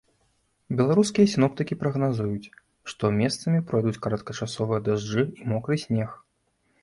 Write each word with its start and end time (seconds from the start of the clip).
Беларускія 0.79 1.25
сіноптыкі 1.33 1.77
прагназуюць, 1.81 2.51
што 2.93 3.11
месцамі 3.19 3.59
пройдуць 3.71 4.01
кароткачасовыя 4.05 4.79
дажджы 4.87 5.23
і 5.39 5.43
мокры 5.53 5.75
снег. 5.85 6.09